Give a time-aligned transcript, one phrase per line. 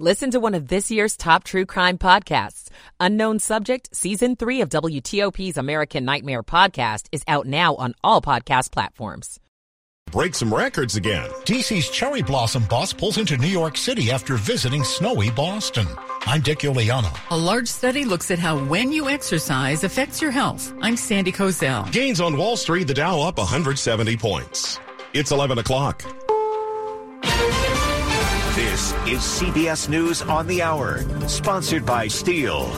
[0.00, 2.68] Listen to one of this year's top true crime podcasts.
[2.98, 8.72] Unknown Subject, Season 3 of WTOP's American Nightmare podcast is out now on all podcast
[8.72, 9.38] platforms.
[10.10, 11.30] Break some records again.
[11.44, 15.86] DC's Cherry Blossom bus pulls into New York City after visiting snowy Boston.
[16.26, 17.16] I'm Dick Uliano.
[17.30, 20.74] A large study looks at how when you exercise affects your health.
[20.82, 21.90] I'm Sandy Kozel.
[21.92, 24.80] Gains on Wall Street, the Dow up 170 points.
[25.12, 26.04] It's 11 o'clock.
[28.54, 32.70] This is CBS News on the Hour, sponsored by Stihl.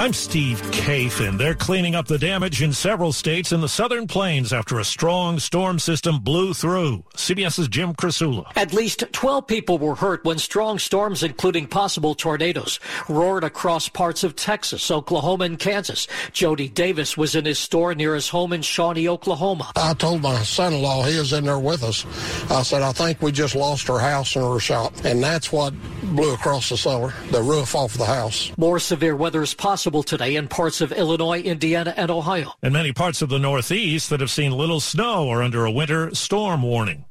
[0.00, 1.38] I'm Steve Kathan.
[1.38, 5.40] They're cleaning up the damage in several states in the southern plains after a strong
[5.40, 7.02] storm system blew through.
[7.16, 8.46] CBS's Jim Krasula.
[8.54, 14.22] At least 12 people were hurt when strong storms, including possible tornadoes, roared across parts
[14.22, 16.06] of Texas, Oklahoma, and Kansas.
[16.32, 19.72] Jody Davis was in his store near his home in Shawnee, Oklahoma.
[19.74, 22.06] I told my son-in-law, he was in there with us.
[22.52, 24.92] I said, I think we just lost our house and our shop.
[25.02, 25.74] And that's what
[26.04, 28.52] blew across the cellar, the roof off the house.
[28.56, 32.52] More severe weather is possible today in parts of Illinois, Indiana, and Ohio.
[32.62, 36.14] And many parts of the Northeast that have seen little snow are under a winter
[36.14, 37.06] storm warning.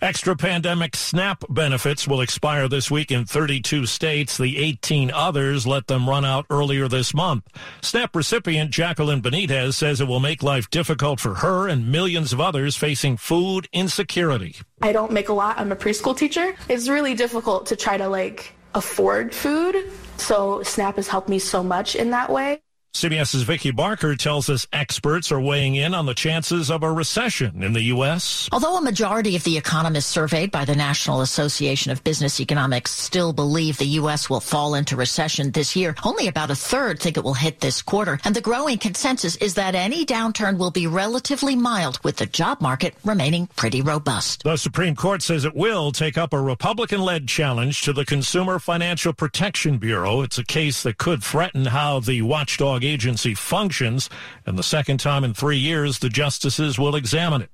[0.00, 4.36] Extra pandemic SNAP benefits will expire this week in 32 states.
[4.36, 7.44] The 18 others let them run out earlier this month.
[7.82, 12.40] SNAP recipient Jacqueline Benitez says it will make life difficult for her and millions of
[12.40, 14.56] others facing food insecurity.
[14.82, 15.58] I don't make a lot.
[15.58, 16.54] I'm a preschool teacher.
[16.68, 19.90] It's really difficult to try to like afford food.
[20.22, 22.62] So SNAP has helped me so much in that way.
[22.94, 27.62] CBS's Vicki Barker tells us experts are weighing in on the chances of a recession
[27.62, 28.50] in the U.S.
[28.52, 33.32] Although a majority of the economists surveyed by the National Association of Business Economics still
[33.32, 34.28] believe the U.S.
[34.28, 37.80] will fall into recession this year, only about a third think it will hit this
[37.80, 38.20] quarter.
[38.24, 42.60] And the growing consensus is that any downturn will be relatively mild, with the job
[42.60, 44.42] market remaining pretty robust.
[44.42, 49.14] The Supreme Court says it will take up a Republican-led challenge to the Consumer Financial
[49.14, 50.20] Protection Bureau.
[50.20, 54.10] It's a case that could threaten how the watchdog agency functions,
[54.46, 57.50] and the second time in three years the justices will examine it.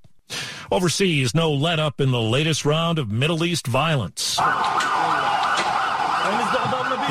[0.71, 4.39] Overseas, no let up in the latest round of Middle East violence.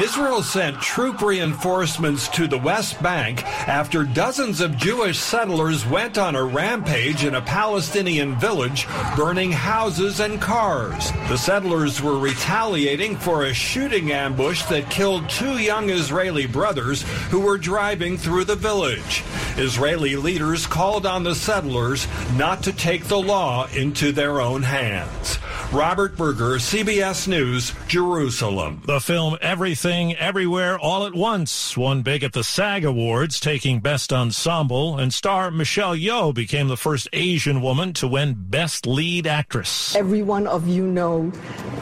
[0.01, 6.35] Israel sent troop reinforcements to the West Bank after dozens of Jewish settlers went on
[6.35, 11.11] a rampage in a Palestinian village, burning houses and cars.
[11.29, 17.39] The settlers were retaliating for a shooting ambush that killed two young Israeli brothers who
[17.39, 19.23] were driving through the village.
[19.57, 25.39] Israeli leaders called on the settlers not to take the law into their own hands.
[25.73, 28.81] Robert Berger, CBS News, Jerusalem.
[28.85, 34.13] The film Everything Everywhere All at Once won big at the SAG Awards, taking Best
[34.13, 39.93] Ensemble, and star Michelle Yeoh became the first Asian woman to win Best Lead Actress.
[39.93, 41.31] Every one of you know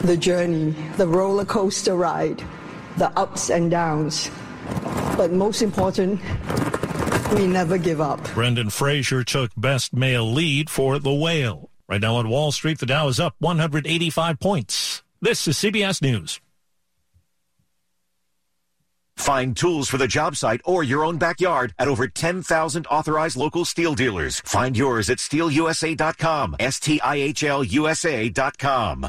[0.02, 2.42] the journey, the roller coaster ride,
[2.96, 4.32] the ups and downs.
[5.16, 6.20] But most important,
[7.34, 8.22] we never give up.
[8.34, 11.70] Brendan Fraser took Best Male Lead for The Whale.
[11.88, 15.04] Right now on Wall Street, the Dow is up 185 points.
[15.20, 16.40] This is CBS News.
[19.16, 23.64] Find tools for the job site or your own backyard at over 10,000 authorized local
[23.64, 24.40] Stihl dealers.
[24.40, 26.56] Find yours at stihlusa.com.
[26.60, 29.06] S-T-I-H-L USA.com.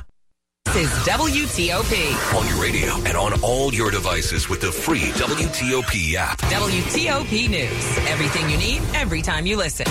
[0.65, 2.38] This is WTOP.
[2.38, 6.38] On your radio and on all your devices with the free WTOP app.
[6.39, 7.97] WTOP News.
[8.07, 9.85] Everything you need, every time you listen.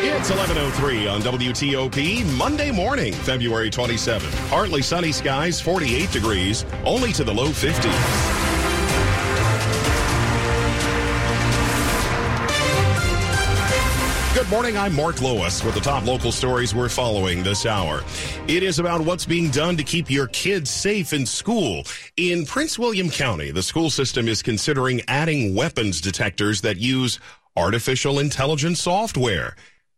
[0.00, 4.48] It's 11.03 on WTOP, Monday morning, February 27th.
[4.48, 8.44] Partly sunny skies, 48 degrees, only to the low 50s.
[14.34, 14.76] Good morning.
[14.78, 18.04] I'm Mark Lewis with the top local stories we're following this hour.
[18.46, 21.82] It is about what's being done to keep your kids safe in school.
[22.16, 27.18] In Prince William County, the school system is considering adding weapons detectors that use
[27.56, 29.56] artificial intelligence software,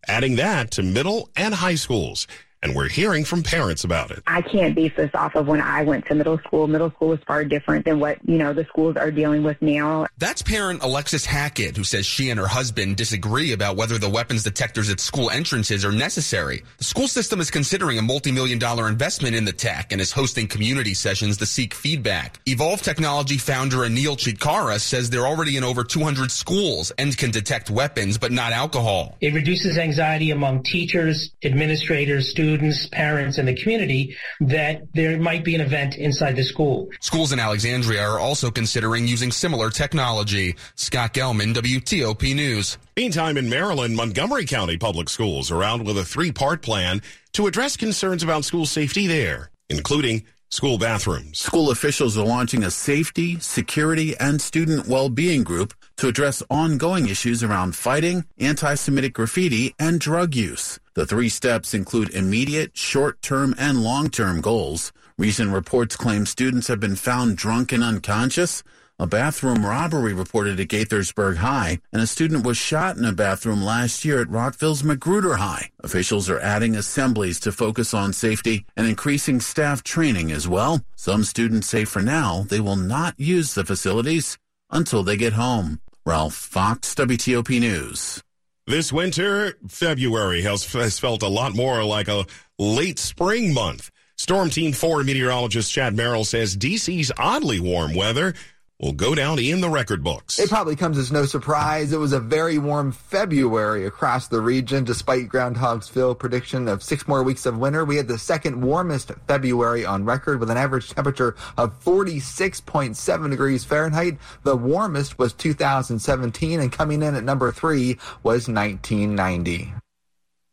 [0.09, 2.27] adding that to middle and high schools
[2.63, 4.23] and we're hearing from parents about it.
[4.27, 6.67] I can't base this off of when I went to middle school.
[6.67, 10.07] Middle school was far different than what, you know, the schools are dealing with now.
[10.19, 14.45] That's parent Alexis Hackett, who says she and her husband disagree about whether the weapons
[14.45, 16.63] detectors at school entrances are necessary.
[16.79, 20.47] The school system is considering a multi-million dollar investment in the tech and is hosting
[20.47, 22.45] community sessions to seek feedback.
[22.45, 27.71] Evolv Technology founder Anil Chitkara says they're already in over 200 schools and can detect
[27.71, 29.17] weapons, but not alcohol.
[29.21, 35.45] It reduces anxiety among teachers, administrators, students, students, parents, and the community that there might
[35.45, 36.89] be an event inside the school.
[37.01, 40.57] Schools in Alexandria are also considering using similar technology.
[40.75, 42.77] Scott Gelman, WTOP News.
[42.97, 47.01] Meantime, in Maryland, Montgomery County Public Schools are out with a three part plan
[47.35, 51.39] to address concerns about school safety there, including school bathrooms.
[51.39, 57.43] School officials are launching a safety, security, and student well-being group to address ongoing issues
[57.43, 60.81] around fighting, anti-Semitic graffiti, and drug use.
[60.95, 64.95] The three steps include immediate, short-term, and long-term goals.
[65.19, 68.63] Recent reports claim students have been found drunk and unconscious,
[68.99, 73.63] a bathroom robbery reported at Gaithersburg High, and a student was shot in a bathroom
[73.63, 75.71] last year at Rockville's Magruder High.
[75.81, 80.83] Officials are adding assemblies to focus on safety and increasing staff training as well.
[80.97, 84.39] Some students say for now they will not use the facilities
[84.71, 85.79] until they get home.
[86.07, 88.23] Ralph Fox, WTOP News.
[88.67, 92.25] This winter, February has, has felt a lot more like a
[92.59, 93.91] late spring month.
[94.17, 98.35] Storm Team 4 meteorologist Chad Merrill says DC's oddly warm weather
[98.81, 100.39] will go down in the record books.
[100.39, 101.93] It probably comes as no surprise.
[101.93, 107.07] It was a very warm February across the region, despite Groundhog's Phil prediction of six
[107.07, 107.85] more weeks of winter.
[107.85, 113.65] We had the second warmest February on record with an average temperature of 46.7 degrees
[113.65, 114.19] Fahrenheit.
[114.45, 119.75] The warmest was 2017, and coming in at number three was 1990.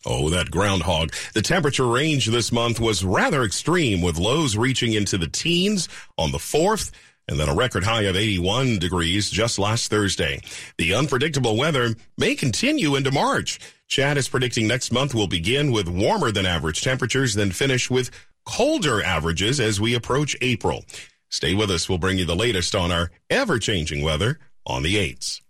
[0.06, 1.12] Oh, that groundhog.
[1.34, 6.32] The temperature range this month was rather extreme, with lows reaching into the teens on
[6.32, 6.92] the 4th
[7.28, 10.42] and then a record high of 81 degrees just last Thursday.
[10.78, 13.60] The unpredictable weather may continue into March.
[13.88, 18.12] Chad is predicting next month will begin with warmer than average temperatures, then finish with
[18.46, 20.84] colder averages as we approach April.
[21.30, 21.90] Stay with us.
[21.90, 25.42] We'll bring you the latest on our ever changing weather on the 8s.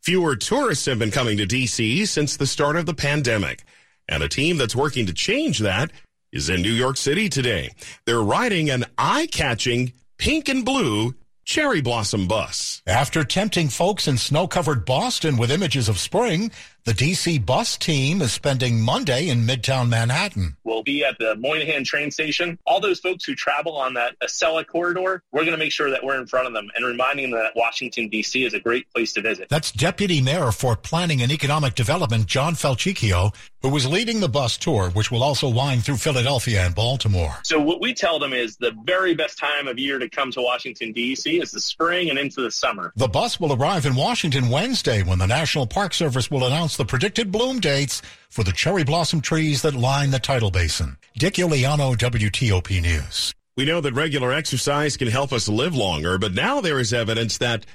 [0.00, 3.62] Fewer tourists have been coming to DC since the start of the pandemic.
[4.08, 5.92] And a team that's working to change that
[6.32, 7.70] is in New York City today.
[8.04, 9.92] They're riding an eye catching
[10.22, 11.12] pink and blue
[11.44, 12.80] cherry blossom bus.
[12.86, 16.52] After tempting folks in snow covered Boston with images of spring,
[16.84, 20.56] the DC bus team is spending Monday in Midtown Manhattan.
[20.64, 22.58] We'll be at the Moynihan train station.
[22.66, 26.02] All those folks who travel on that Acela corridor, we're going to make sure that
[26.02, 28.44] we're in front of them and reminding them that Washington, D.C.
[28.44, 29.48] is a great place to visit.
[29.48, 34.56] That's Deputy Mayor for Planning and Economic Development, John Falcicchio, who was leading the bus
[34.56, 37.36] tour, which will also wind through Philadelphia and Baltimore.
[37.44, 40.42] So what we tell them is the very best time of year to come to
[40.42, 41.40] Washington, D.C.
[41.40, 42.92] is the spring and into the summer.
[42.96, 46.84] The bus will arrive in Washington Wednesday when the National Park Service will announce the
[46.84, 50.96] predicted bloom dates for the cherry blossom trees that line the tidal basin.
[51.16, 53.34] Dick Uliano, WTOP News.
[53.56, 57.38] We know that regular exercise can help us live longer, but now there is evidence
[57.38, 57.66] that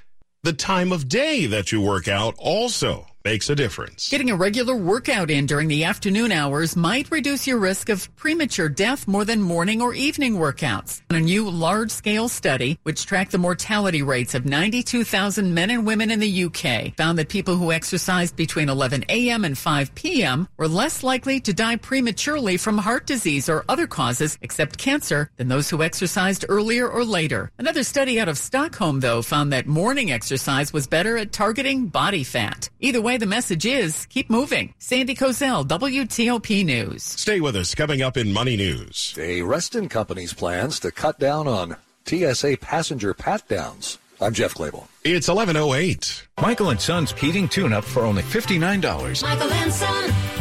[0.43, 4.07] the time of day that you work out also makes a difference.
[4.07, 8.69] Getting a regular workout in during the afternoon hours might reduce your risk of premature
[8.69, 11.01] death more than morning or evening workouts.
[11.09, 16.09] A new large scale study, which tracked the mortality rates of 92,000 men and women
[16.09, 19.43] in the UK, found that people who exercised between 11 a.m.
[19.43, 20.47] and 5 p.m.
[20.55, 25.49] were less likely to die prematurely from heart disease or other causes except cancer than
[25.49, 27.51] those who exercised earlier or later.
[27.57, 32.23] Another study out of Stockholm, though, found that morning exercise was better at targeting body
[32.23, 32.69] fat.
[32.79, 34.73] Either way, the message is keep moving.
[34.79, 37.03] Sandy Kozel, WTOP News.
[37.03, 37.75] Stay with us.
[37.75, 39.15] Coming up in Money News.
[39.17, 43.97] A Reston Company's plans to cut down on TSA passenger pat downs.
[44.19, 44.87] I'm Jeff Clabaugh.
[45.03, 46.27] It's 1108.
[46.41, 49.21] Michael and Son's heating tune up for only $59.
[49.21, 50.36] Michael and Son.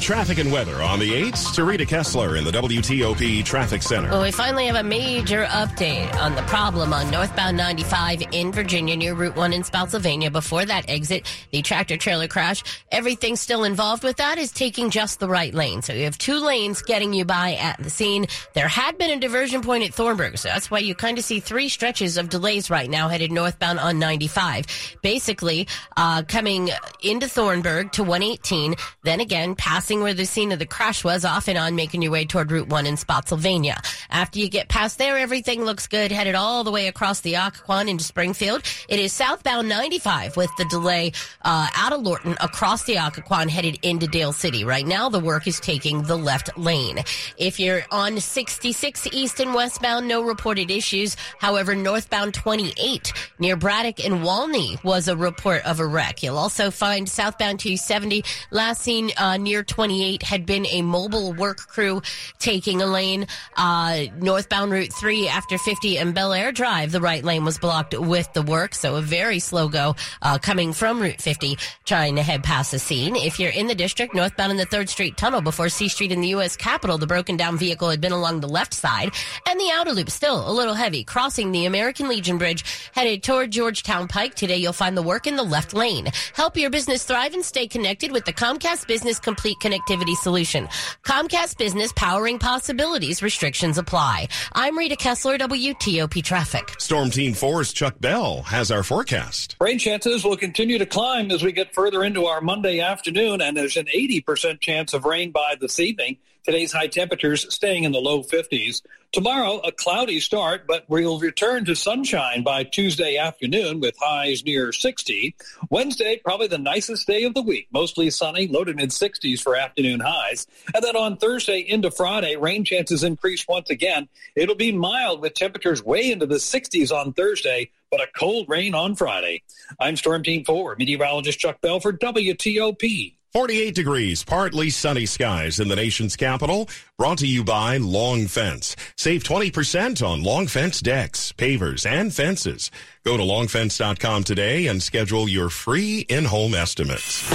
[0.00, 4.10] Traffic and weather on the 8th to Rita Kessler in the WTOP Traffic Center.
[4.10, 8.96] Well, we finally have a major update on the problem on northbound 95 in Virginia
[8.96, 10.30] near Route 1 in Spotsylvania.
[10.30, 12.62] Before that exit, the tractor trailer crash,
[12.92, 15.82] everything still involved with that is taking just the right lane.
[15.82, 18.26] So you have two lanes getting you by at the scene.
[18.54, 21.40] There had been a diversion point at Thornburg, so that's why you kind of see
[21.40, 24.66] three stretches of delays right now headed northbound on 95.
[25.02, 26.70] Basically, uh, coming
[27.02, 29.54] into Thornburg to 118, then again
[29.96, 32.68] where the scene of the crash was, off and on, making your way toward Route
[32.68, 33.80] 1 in Spotsylvania.
[34.10, 37.88] After you get past there, everything looks good, headed all the way across the Occoquan
[37.88, 38.62] into Springfield.
[38.88, 43.78] It is southbound 95 with the delay uh, out of Lorton across the Occoquan headed
[43.82, 44.64] into Dale City.
[44.64, 46.98] Right now, the work is taking the left lane.
[47.38, 51.16] If you're on 66 east and westbound, no reported issues.
[51.38, 56.22] However, northbound 28 near Braddock and Walney was a report of a wreck.
[56.22, 61.58] You'll also find southbound 270 last seen uh, near 28 had been a mobile work
[61.58, 62.02] crew
[62.38, 63.26] taking a lane.
[63.56, 67.98] Uh, northbound Route 3 after 50 and Bel Air Drive, the right lane was blocked
[67.98, 68.74] with the work.
[68.74, 72.78] So a very slow go uh, coming from Route 50 trying to head past the
[72.78, 73.14] scene.
[73.14, 76.20] If you're in the district, northbound in the 3rd Street Tunnel before C Street in
[76.20, 76.56] the U.S.
[76.56, 79.10] Capitol, the broken down vehicle had been along the left side
[79.48, 83.50] and the outer loop still a little heavy crossing the American Legion Bridge headed toward
[83.50, 84.34] Georgetown Pike.
[84.34, 86.08] Today you'll find the work in the left lane.
[86.34, 90.68] Help your business thrive and stay connected with the Comcast Business Complete Connectivity Solution.
[91.02, 93.22] Comcast Business powering possibilities.
[93.22, 94.28] Restrictions apply.
[94.52, 96.74] I'm Rita Kessler, WTOP Traffic.
[96.78, 99.56] Storm Team 4's Chuck Bell has our forecast.
[99.60, 103.56] Rain chances will continue to climb as we get further into our Monday afternoon, and
[103.56, 106.18] there's an 80% chance of rain by this evening.
[106.44, 108.82] Today's high temperatures staying in the low 50s.
[109.12, 114.72] Tomorrow, a cloudy start, but we'll return to sunshine by Tuesday afternoon with highs near
[114.72, 115.34] 60.
[115.70, 117.68] Wednesday, probably the nicest day of the week.
[117.72, 120.46] Mostly sunny, low to mid 60s for afternoon highs.
[120.74, 124.08] And then on Thursday into Friday, rain chances increase once again.
[124.36, 128.74] It'll be mild with temperatures way into the 60s on Thursday, but a cold rain
[128.74, 129.42] on Friday.
[129.80, 133.17] I'm Storm Team 4, meteorologist Chuck Bell for WTOP.
[133.34, 136.66] 48 degrees, partly sunny skies in the nation's capital.
[136.96, 138.74] Brought to you by Long Fence.
[138.96, 142.70] Save 20% on Long Fence decks, pavers, and fences.
[143.04, 147.30] Go to longfence.com today and schedule your free in-home estimates.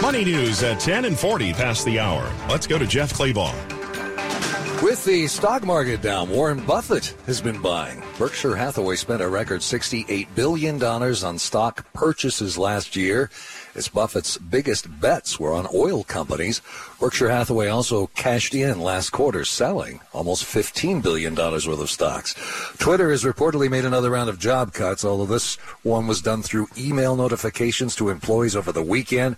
[0.00, 2.32] Money news at 10 and 40 past the hour.
[2.48, 3.52] Let's go to Jeff Clabaugh.
[4.80, 8.02] With the stock market down, Warren Buffett has been buying.
[8.18, 13.30] Berkshire Hathaway spent a record $68 billion on stock purchases last year
[13.74, 16.60] as Buffett's biggest bets were on oil companies.
[17.00, 22.34] Berkshire Hathaway also cashed in last quarter, selling almost $15 billion worth of stocks.
[22.78, 26.68] Twitter has reportedly made another round of job cuts, although this one was done through
[26.78, 29.36] email notifications to employees over the weekend.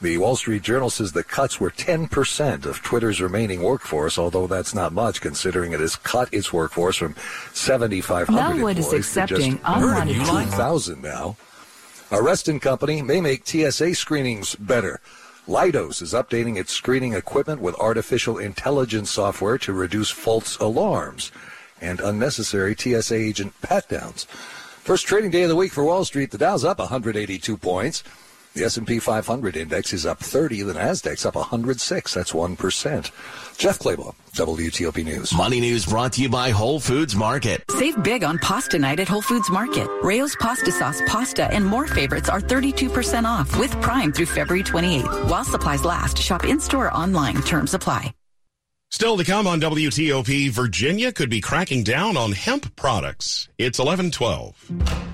[0.00, 4.74] The Wall Street Journal says the cuts were 10% of Twitter's remaining workforce, although that's
[4.74, 7.14] not much considering it has cut its workforce from
[7.52, 11.36] 7,500 Melwood employees is accepting to just unwanted 2,000 now.
[12.14, 15.00] A Reston company may make TSA screenings better.
[15.48, 21.32] Leidos is updating its screening equipment with artificial intelligence software to reduce false alarms
[21.80, 24.26] and unnecessary TSA agent pat downs.
[24.84, 28.04] First trading day of the week for Wall Street, the Dow's up 182 points.
[28.54, 30.62] The S&P 500 index is up 30.
[30.62, 32.14] The Nasdaq's up 106.
[32.14, 33.10] That's 1%.
[33.58, 35.34] Jeff Clabaugh, WTOP News.
[35.34, 37.64] Money News brought to you by Whole Foods Market.
[37.70, 39.88] Save big on pasta night at Whole Foods Market.
[40.04, 45.28] Rao's pasta sauce, pasta, and more favorites are 32% off with Prime through February 28th.
[45.28, 47.42] While supplies last, shop in-store or online.
[47.42, 48.14] Terms apply.
[48.90, 53.48] Still to come on WTOP, Virginia could be cracking down on hemp products.
[53.58, 55.13] It's 1112.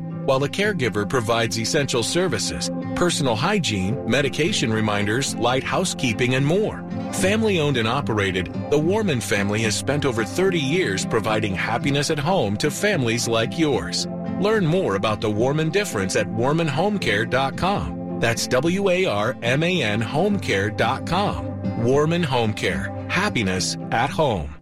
[0.25, 6.83] while the caregiver provides essential services, personal hygiene, medication reminders, light housekeeping, and more.
[7.13, 12.19] Family owned and operated, the Warman family has spent over 30 years providing happiness at
[12.19, 14.07] home to families like yours.
[14.39, 18.19] Learn more about the Warman difference at warmanhomecare.com.
[18.19, 21.83] That's W A R M A N homecare.com.
[21.83, 22.93] Warman Home Care.
[23.09, 24.55] Happiness at home.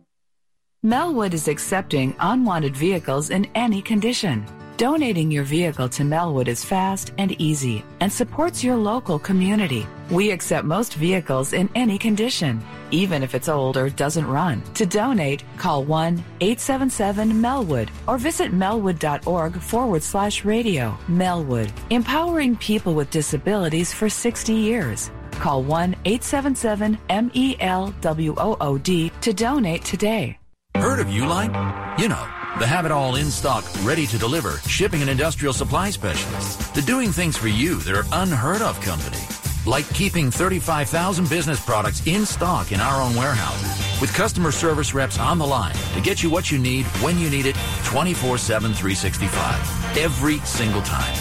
[0.85, 4.45] Melwood is accepting unwanted vehicles in any condition.
[4.79, 9.85] Donating your vehicle to Melwood is fast and easy and supports your local community.
[10.09, 14.63] We accept most vehicles in any condition, even if it's old or doesn't run.
[14.75, 20.97] To donate, call 1 877 Melwood or visit melwood.org forward slash radio.
[21.09, 25.11] Melwood, empowering people with disabilities for 60 years.
[25.31, 30.37] Call 1 877 M E L W O O D to donate today.
[30.73, 31.99] Heard of Uline?
[31.99, 35.89] You know the have it all in stock, ready to deliver, shipping and industrial supply
[35.89, 36.69] specialists.
[36.71, 39.17] The doing things for you that are unheard of company.
[39.65, 45.19] Like keeping 35,000 business products in stock in our own warehouses with customer service reps
[45.19, 48.73] on the line to get you what you need when you need it 24 7
[48.73, 51.15] 365 every single time.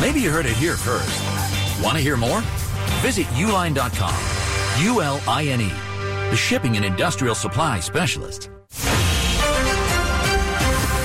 [0.00, 1.84] Maybe you heard it here first.
[1.84, 2.40] Want to hear more?
[3.00, 4.84] Visit uline.com.
[4.84, 5.72] U L I N E,
[6.30, 8.51] the shipping and industrial supply specialist.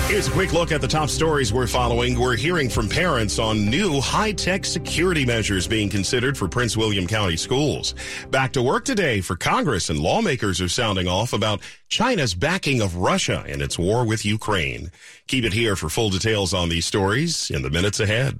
[0.08, 2.18] Here's a quick look at the top stories we're following.
[2.18, 7.36] We're hearing from parents on new high-tech security measures being considered for Prince William County
[7.36, 7.94] schools.
[8.32, 11.60] Back to work today for Congress and lawmakers are sounding off about
[11.90, 14.94] China's backing of Russia in its war with Ukraine.
[15.28, 18.40] Keep it here for full details on these stories in the minutes ahead.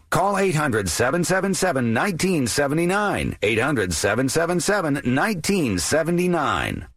[0.11, 3.37] Call 800 777 1979.
[3.41, 6.87] 800 777 1979.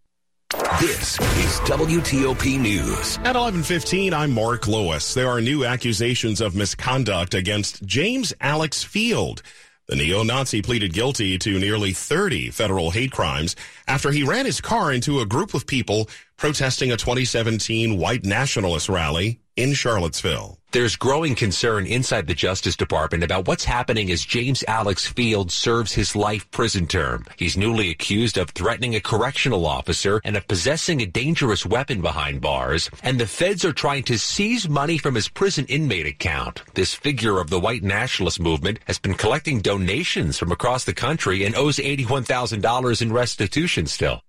[0.81, 3.19] This is WTOP News.
[3.25, 5.15] At 11:15, I'm Mark Lewis.
[5.15, 9.43] There are new accusations of misconduct against James Alex Fields.
[9.87, 13.55] The neo-Nazi pleaded guilty to nearly 30 federal hate crimes
[13.87, 18.89] after he ran his car into a group of people protesting a 2017 white nationalist
[18.89, 20.59] rally in Charlottesville.
[20.75, 25.93] There's growing concern inside the Justice Department about what's happening as James Alex Fields serves
[25.93, 27.27] his life prison term.
[27.37, 32.41] He's newly accused of threatening a correctional officer and of possessing a dangerous weapon behind
[32.41, 36.65] bars, and the feds are trying to seize money from his prison inmate account.
[36.75, 41.45] This figure of the white nationalist movement has been collecting donations from across the country
[41.45, 44.23] and owes $81,000 in restitution still.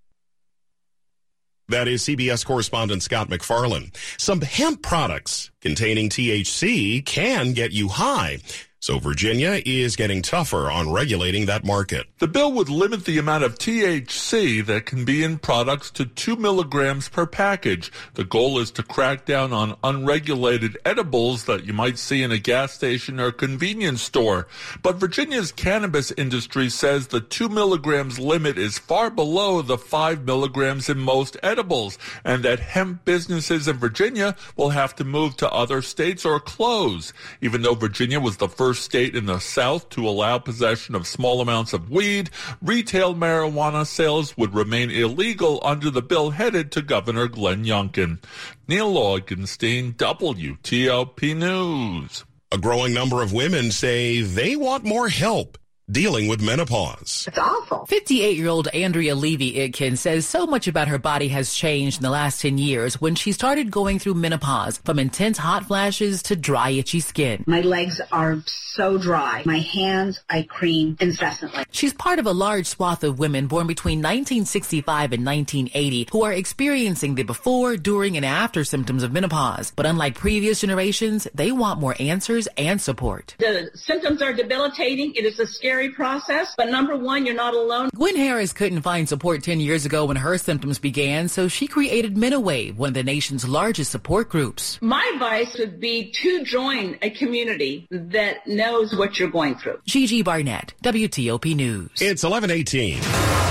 [1.68, 3.92] That is CBS correspondent Scott MacFarlane.
[4.18, 8.38] Some hemp products containing THC can get you high.
[8.86, 12.06] So Virginia is getting tougher on regulating that market.
[12.20, 16.36] The bill would limit the amount of THC that can be in products to two
[16.36, 17.92] milligrams per package.
[18.14, 22.38] The goal is to crack down on unregulated edibles that you might see in a
[22.38, 24.46] gas station or convenience store.
[24.84, 30.90] But Virginia's cannabis industry says the two milligrams limit is far below the five milligrams
[30.90, 35.82] in most edibles, and that hemp businesses in Virginia will have to move to other
[35.82, 37.14] states or close.
[37.42, 41.42] Even though Virginia was the first state in the South to allow possession of small
[41.42, 42.30] amounts of weed,
[42.62, 48.20] retail marijuana sales would remain illegal under the bill headed to Governor Glenn Youngkin.
[48.68, 52.26] Neil Augenstein, WTOP News.
[52.52, 55.58] A growing number of women say they want more help
[55.90, 57.26] dealing with menopause.
[57.28, 57.86] It's awful.
[57.86, 62.04] 58 year old Andrea Levy Itkin says so much about her body has changed in
[62.04, 66.36] the last 10 years when she started going through menopause, from intense hot flashes to
[66.36, 67.44] dry, itchy skin.
[67.46, 69.44] My legs are so dry.
[69.46, 71.64] My hands, I cream incessantly.
[71.72, 76.34] She's part of a large swath of women born between 1965 and 1980 who are
[76.34, 79.72] experiencing the before, during, and after symptoms of menopause.
[79.76, 83.36] But unlike previous generations, they want more answers and support.
[83.40, 85.14] The symptoms are debilitating.
[85.16, 87.90] It is a scary scary process, but number one, you're not alone.
[87.94, 92.16] Gwen Harris couldn't find support 10 years ago when her symptoms began, so she created
[92.16, 94.80] MenoWave, one of the nation's largest support groups.
[94.82, 99.80] My advice would be to join a community that knows what you're going through.
[99.86, 101.90] Gigi Barnett, WTOP News.
[102.02, 103.45] It's 1118.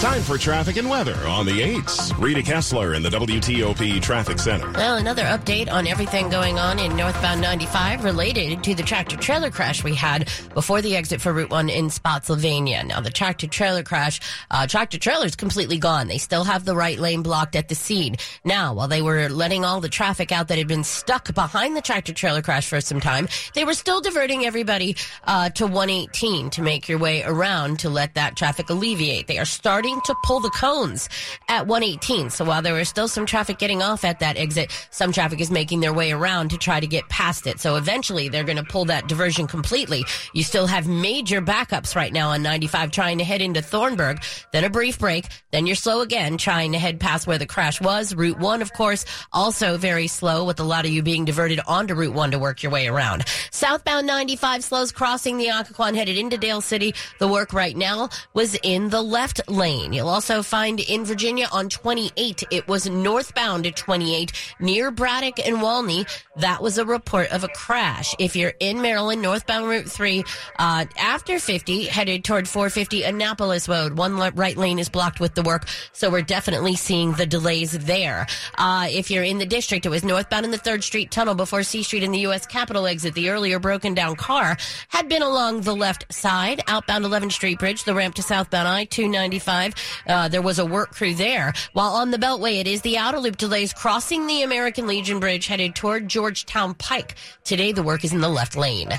[0.00, 2.18] Time for traffic and weather on the 8s.
[2.18, 4.72] Rita Kessler in the WTOP Traffic Center.
[4.72, 9.50] Well, another update on everything going on in northbound 95 related to the tractor trailer
[9.50, 12.82] crash we had before the exit for Route 1 in Spotsylvania.
[12.82, 16.08] Now, the tractor trailer crash, uh, tractor is completely gone.
[16.08, 18.16] They still have the right lane blocked at the scene.
[18.42, 21.82] Now, while they were letting all the traffic out that had been stuck behind the
[21.82, 26.62] tractor trailer crash for some time, they were still diverting everybody uh, to 118 to
[26.62, 29.26] make your way around to let that traffic alleviate.
[29.26, 31.08] They are starting to pull the cones
[31.48, 32.30] at 118.
[32.30, 35.50] So while there was still some traffic getting off at that exit, some traffic is
[35.50, 37.60] making their way around to try to get past it.
[37.60, 40.04] So eventually they're going to pull that diversion completely.
[40.34, 44.22] You still have major backups right now on 95 trying to head into Thornburg,
[44.52, 47.80] then a brief break, then you're slow again trying to head past where the crash
[47.80, 48.14] was.
[48.14, 51.94] Route 1, of course, also very slow with a lot of you being diverted onto
[51.94, 53.24] Route 1 to work your way around.
[53.50, 56.94] Southbound 95 slows crossing the Occoquan headed into Dale City.
[57.18, 59.79] The work right now was in the left lane.
[59.88, 62.44] You'll also find in Virginia on 28.
[62.50, 66.06] It was northbound at 28 near Braddock and Walney.
[66.36, 68.14] That was a report of a crash.
[68.18, 70.24] If you're in Maryland, northbound Route 3,
[70.58, 75.42] uh, after 50, headed toward 450 Annapolis Road, one right lane is blocked with the
[75.42, 75.66] work.
[75.92, 78.26] So we're definitely seeing the delays there.
[78.56, 81.62] Uh, if you're in the district, it was northbound in the 3rd Street Tunnel before
[81.62, 82.46] C Street in the U.S.
[82.46, 83.14] Capitol exit.
[83.14, 84.56] The earlier broken down car
[84.88, 88.84] had been along the left side, outbound 11th Street Bridge, the ramp to southbound I
[88.84, 89.69] 295.
[90.06, 91.52] Uh, there was a work crew there.
[91.72, 95.46] While on the Beltway, it is the outer loop delays crossing the American Legion Bridge
[95.46, 97.16] headed toward Georgetown Pike.
[97.44, 98.92] Today, the work is in the left lane.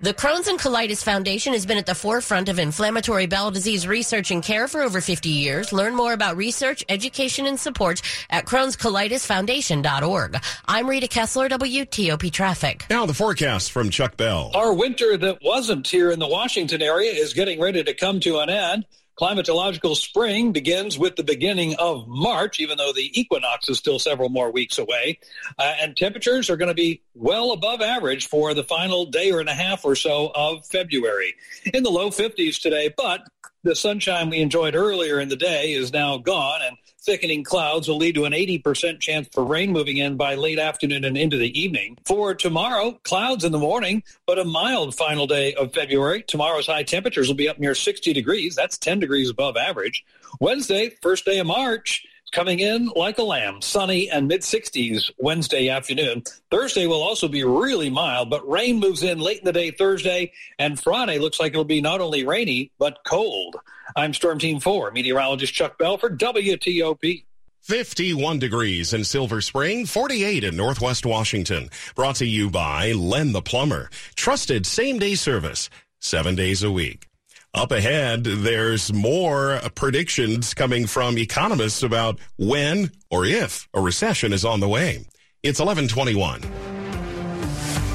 [0.00, 4.30] The Crohn's and Colitis Foundation has been at the forefront of inflammatory bowel disease research
[4.32, 5.72] and care for over 50 years.
[5.72, 10.36] Learn more about research, education, and support at Crohn'sColitisFoundation.org.
[10.66, 12.84] I'm Rita Kessler, WTOP Traffic.
[12.90, 14.50] Now the forecast from Chuck Bell.
[14.52, 18.40] Our winter that wasn't here in the Washington area is getting ready to come to
[18.40, 18.84] an end.
[19.18, 24.28] Climatological spring begins with the beginning of March, even though the equinox is still several
[24.28, 25.20] more weeks away.
[25.56, 29.38] Uh, and temperatures are going to be well above average for the final day or
[29.40, 31.34] and a half or so of February.
[31.72, 33.28] In the low 50s today, but
[33.62, 37.98] the sunshine we enjoyed earlier in the day is now gone, and thickening clouds will
[37.98, 41.58] lead to an 80% chance for rain moving in by late afternoon and into the
[41.58, 41.98] evening.
[42.06, 46.22] For tomorrow, clouds in the morning, but a mild final day of February.
[46.22, 48.54] Tomorrow's high temperatures will be up near 60 degrees.
[48.54, 50.04] That's 10 degrees above average.
[50.40, 52.04] Wednesday, first day of March,
[52.34, 56.24] coming in like a lamb, sunny and mid 60s Wednesday afternoon.
[56.50, 60.32] Thursday will also be really mild, but rain moves in late in the day Thursday,
[60.58, 63.56] and Friday looks like it'll be not only rainy, but cold.
[63.96, 67.24] I'm Storm Team 4, meteorologist Chuck Bell for WTOP.
[67.62, 71.70] 51 degrees in Silver Spring, 48 in Northwest Washington.
[71.94, 73.88] Brought to you by Len the Plumber.
[74.16, 75.70] Trusted same day service,
[76.00, 77.08] seven days a week.
[77.54, 84.44] Up ahead, there's more predictions coming from economists about when or if a recession is
[84.44, 85.06] on the way.
[85.44, 86.73] It's 1121.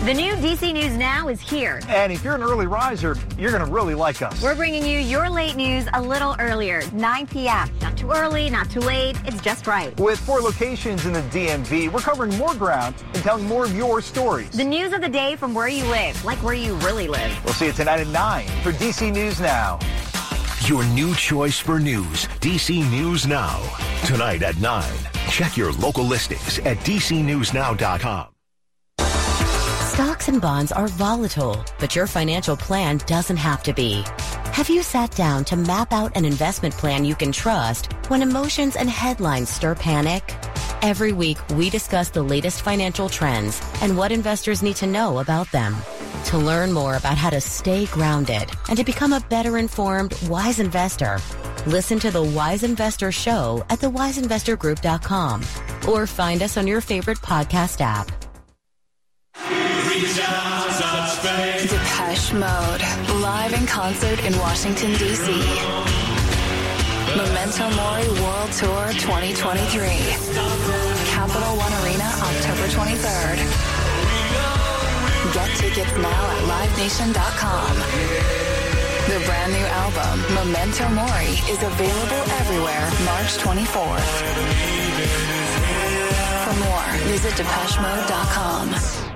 [0.06, 1.82] The new DC News Now is here.
[1.90, 4.42] And if you're an early riser, you're going to really like us.
[4.42, 7.70] We're bringing you your late news a little earlier, 9 p.m.
[7.82, 9.18] Not too early, not too late.
[9.26, 9.96] It's just right.
[10.00, 14.02] With four locations in the DMV, we're covering more ground and telling more of your
[14.02, 14.52] stories.
[14.52, 17.38] The news of the day from where you live, like where you really live.
[17.44, 19.80] We'll see you tonight at 9 for DC News Now.
[20.66, 23.62] Your new choice for news, DC News Now.
[24.06, 24.90] Tonight at 9.
[25.30, 28.28] Check your local listings at dcnewsnow.com.
[30.00, 34.02] Stocks and bonds are volatile, but your financial plan doesn't have to be.
[34.54, 38.78] Have you sat down to map out an investment plan you can trust when emotions
[38.78, 40.24] and headlines stir panic?
[40.82, 45.52] Every week, we discuss the latest financial trends and what investors need to know about
[45.52, 45.76] them.
[46.28, 50.62] To learn more about how to stay grounded and to become a better informed, wise
[50.62, 51.20] investor,
[51.68, 55.42] listen to the Wise Investor Show at thewiseinvestorgroup.com
[55.90, 58.19] or find us on your favorite podcast app.
[61.68, 62.82] Depeche Mode,
[63.20, 65.28] live in concert in Washington, D.C.
[67.18, 69.84] Memento Mori World Tour 2023.
[71.12, 73.44] Capital One Arena, October 23rd.
[75.34, 77.76] Get tickets now at livenation.com.
[79.12, 84.12] The brand new album, Memento Mori, is available everywhere March 24th.
[86.46, 89.09] For more, visit DepecheMode.com.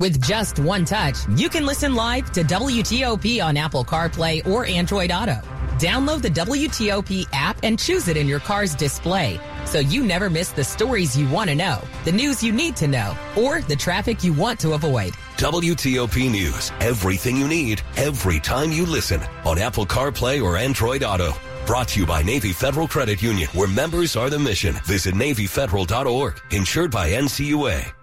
[0.00, 5.12] With just one touch, you can listen live to WTOP on Apple CarPlay or Android
[5.12, 5.42] Auto.
[5.76, 10.52] Download the WTOP app and choose it in your car's display so you never miss
[10.52, 14.24] the stories you want to know, the news you need to know, or the traffic
[14.24, 15.12] you want to avoid.
[15.36, 16.72] WTOP News.
[16.80, 21.34] Everything you need, every time you listen on Apple CarPlay or Android Auto.
[21.66, 24.76] Brought to you by Navy Federal Credit Union, where members are the mission.
[24.86, 26.40] Visit NavyFederal.org.
[26.52, 27.99] Insured by NCUA.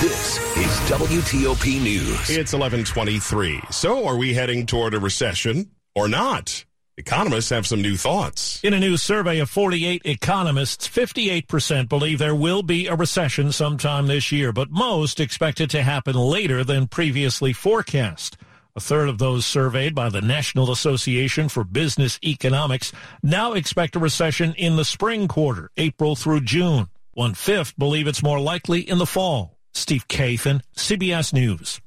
[0.00, 2.30] This is WTOP News.
[2.30, 3.62] It's 1123.
[3.72, 6.64] So are we heading toward a recession or not?
[6.96, 8.62] Economists have some new thoughts.
[8.62, 14.06] In a new survey of 48 economists, 58% believe there will be a recession sometime
[14.06, 18.36] this year, but most expect it to happen later than previously forecast.
[18.76, 22.92] A third of those surveyed by the National Association for Business Economics
[23.24, 26.86] now expect a recession in the spring quarter, April through June.
[27.14, 29.57] One fifth believe it's more likely in the fall.
[29.78, 31.80] Steve Kathan, CBS News.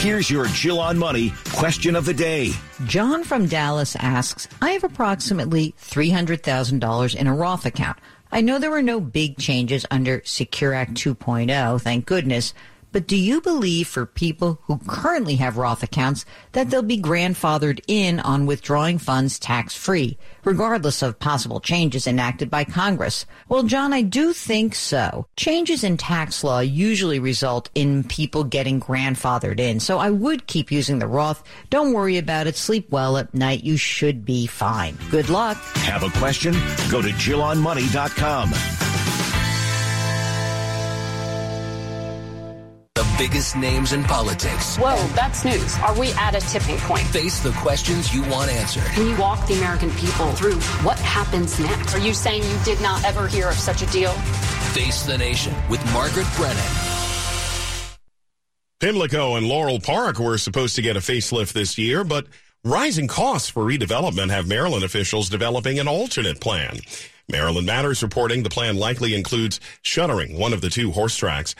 [0.00, 2.52] Here's your Jill on Money question of the day.
[2.86, 7.98] John from Dallas asks, I have approximately $300,000 in a Roth account.
[8.32, 12.54] I know there were no big changes under Secure Act 2.0, thank goodness,
[12.92, 17.80] but do you believe for people who currently have Roth accounts that they'll be grandfathered
[17.86, 23.26] in on withdrawing funds tax free, regardless of possible changes enacted by Congress?
[23.48, 25.26] Well, John, I do think so.
[25.36, 30.72] Changes in tax law usually result in people getting grandfathered in, so I would keep
[30.72, 31.42] using the Roth.
[31.70, 32.56] Don't worry about it.
[32.56, 33.64] Sleep well at night.
[33.64, 34.96] You should be fine.
[35.10, 35.56] Good luck.
[35.76, 36.52] Have a question?
[36.90, 38.69] Go to JillOnMoney.com.
[43.20, 44.78] biggest names in politics.
[44.78, 45.76] Whoa, that's news.
[45.80, 47.02] Are we at a tipping point?
[47.08, 48.82] Face the questions you want answered.
[48.94, 51.94] Can you walk the American people through what happens next?
[51.94, 54.12] Are you saying you did not ever hear of such a deal?
[54.72, 56.64] Face the nation with Margaret Brennan.
[58.80, 62.26] Pimlico and Laurel Park were supposed to get a facelift this year, but
[62.64, 66.78] rising costs for redevelopment have Maryland officials developing an alternate plan.
[67.28, 71.54] Maryland Matters reporting the plan likely includes shuttering one of the two horse tracks.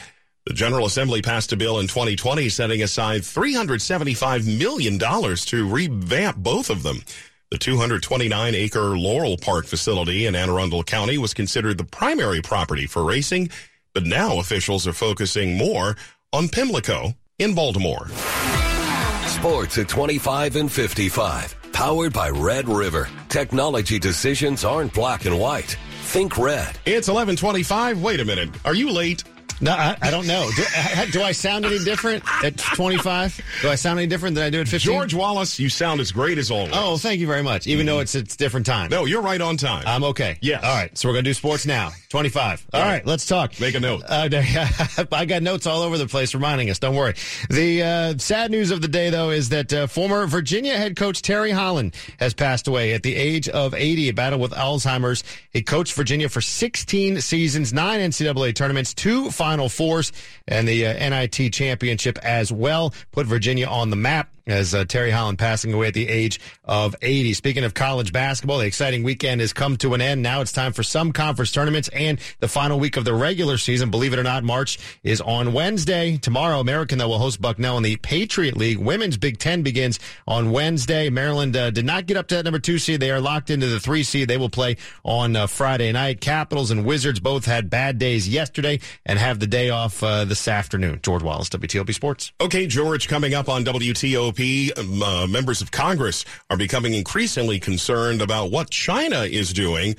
[0.51, 6.71] The General Assembly passed a bill in 2020 setting aside $375 million to revamp both
[6.71, 7.05] of them.
[7.53, 12.89] The 229 acre Laurel Park facility in Anne Arundel County was considered the primary property
[12.89, 13.51] for racing,
[13.95, 15.97] but now officials are focusing more
[16.33, 18.09] on Pimlico in Baltimore.
[19.27, 21.55] Sports at 25 and 55.
[21.73, 23.09] Powered by Red River.
[23.29, 25.77] Technology decisions aren't black and white.
[26.07, 26.77] Think red.
[26.87, 28.03] It's 1125.
[28.03, 28.51] Wait a minute.
[28.65, 29.23] Are you late?
[29.63, 30.51] No, I, I don't know.
[30.57, 30.63] Do,
[31.13, 33.41] do, I sound any different at 25?
[33.61, 34.93] Do I sound any different than I do at 15?
[34.93, 36.73] George Wallace, you sound as great as always.
[36.75, 37.67] Oh, thank you very much.
[37.67, 37.97] Even mm-hmm.
[37.97, 38.91] though it's it's different time.
[38.91, 39.85] No, you're right on time.
[39.87, 40.39] I'm okay.
[40.41, 40.61] Yeah.
[40.61, 40.97] All right.
[40.97, 41.91] So we're gonna do sports now.
[42.09, 42.67] 25.
[42.73, 42.93] All, all right.
[42.93, 43.07] right.
[43.07, 43.61] Let's talk.
[43.61, 44.03] Make a note.
[44.09, 44.29] Uh,
[45.13, 46.79] I got notes all over the place reminding us.
[46.79, 47.15] Don't worry.
[47.51, 51.21] The uh, sad news of the day, though, is that uh, former Virginia head coach
[51.21, 54.09] Terry Holland has passed away at the age of 80.
[54.09, 55.23] A battle with Alzheimer's.
[55.51, 60.13] He coached Virginia for 16 seasons, nine NCAA tournaments, two Final Fours
[60.47, 62.95] and the uh, NIT championship as well.
[63.13, 66.95] Put Virginia on the map as uh, Terry Holland passing away at the age of
[67.03, 67.35] 80.
[67.35, 70.23] Speaking of college basketball, the exciting weekend has come to an end.
[70.23, 73.91] Now it's time for some conference tournaments and the final week of the regular season.
[73.91, 76.17] Believe it or not, March is on Wednesday.
[76.17, 78.79] Tomorrow, American, though, will host Bucknell in the Patriot League.
[78.79, 81.11] Women's Big Ten begins on Wednesday.
[81.11, 83.01] Maryland uh, did not get up to that number two seed.
[83.01, 84.29] They are locked into the three seed.
[84.29, 86.21] They will play on uh, Friday night.
[86.21, 90.49] Capitals and Wizards both had bad days yesterday and have the day off uh, this
[90.49, 91.01] afternoon.
[91.03, 92.33] George Wallace, WTOP Sports.
[92.41, 98.51] Okay, George, coming up on WTOP uh, members of Congress are becoming increasingly concerned about
[98.51, 99.97] what China is doing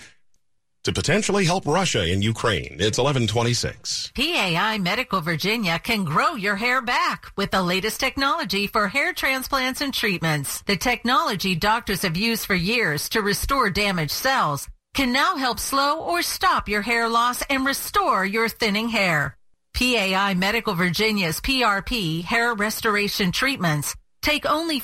[0.84, 2.78] to potentially help Russia in Ukraine.
[2.80, 4.12] It's 1126.
[4.16, 9.82] PAI Medical Virginia can grow your hair back with the latest technology for hair transplants
[9.82, 10.64] and treatments.
[10.64, 16.00] The technology doctors have used for years to restore damaged cells can now help slow
[16.00, 19.38] or stop your hair loss and restore your thinning hair.
[19.74, 24.80] PAI Medical Virginia's PRP hair restoration treatments take only